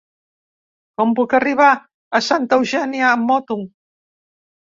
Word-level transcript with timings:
Com 1.01 1.11
puc 1.19 1.33
arribar 1.39 1.67
a 2.19 2.21
Santa 2.29 2.59
Eugènia 2.61 3.09
amb 3.11 3.29
moto? 3.33 3.59